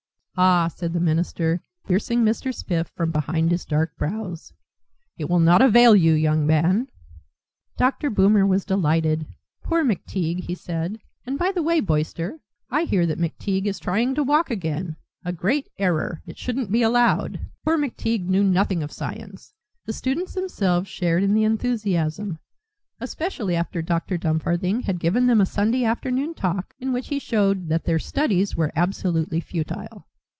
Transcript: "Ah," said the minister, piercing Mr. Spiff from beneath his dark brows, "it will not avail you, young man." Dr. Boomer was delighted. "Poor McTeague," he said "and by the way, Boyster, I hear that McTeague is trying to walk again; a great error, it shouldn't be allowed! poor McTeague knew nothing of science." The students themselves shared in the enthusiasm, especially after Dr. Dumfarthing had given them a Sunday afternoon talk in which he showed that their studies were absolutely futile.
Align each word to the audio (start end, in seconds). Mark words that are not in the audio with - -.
"Ah," 0.37 0.69
said 0.69 0.93
the 0.93 0.99
minister, 1.01 1.61
piercing 1.85 2.23
Mr. 2.25 2.51
Spiff 2.55 2.87
from 2.95 3.11
beneath 3.11 3.51
his 3.51 3.65
dark 3.65 3.95
brows, 3.97 4.53
"it 5.17 5.29
will 5.29 5.41
not 5.41 5.61
avail 5.61 5.93
you, 5.95 6.13
young 6.13 6.47
man." 6.47 6.87
Dr. 7.77 8.09
Boomer 8.09 8.47
was 8.47 8.63
delighted. 8.65 9.27
"Poor 9.61 9.83
McTeague," 9.85 10.45
he 10.45 10.55
said 10.55 10.99
"and 11.27 11.37
by 11.37 11.51
the 11.51 11.61
way, 11.61 11.79
Boyster, 11.81 12.39
I 12.71 12.85
hear 12.85 13.05
that 13.05 13.19
McTeague 13.19 13.65
is 13.67 13.77
trying 13.77 14.15
to 14.15 14.23
walk 14.23 14.49
again; 14.49 14.95
a 15.23 15.31
great 15.33 15.67
error, 15.77 16.23
it 16.25 16.39
shouldn't 16.39 16.71
be 16.71 16.81
allowed! 16.81 17.41
poor 17.65 17.77
McTeague 17.77 18.25
knew 18.25 18.43
nothing 18.43 18.81
of 18.81 18.91
science." 18.91 19.53
The 19.85 19.93
students 19.93 20.33
themselves 20.33 20.87
shared 20.87 21.21
in 21.23 21.33
the 21.35 21.43
enthusiasm, 21.43 22.39
especially 23.01 23.55
after 23.57 23.81
Dr. 23.83 24.17
Dumfarthing 24.17 24.83
had 24.85 24.99
given 24.99 25.27
them 25.27 25.41
a 25.41 25.45
Sunday 25.45 25.83
afternoon 25.85 26.33
talk 26.33 26.73
in 26.79 26.93
which 26.93 27.09
he 27.09 27.19
showed 27.19 27.67
that 27.67 27.83
their 27.83 27.99
studies 27.99 28.55
were 28.55 28.71
absolutely 28.77 29.41
futile. 29.41 30.07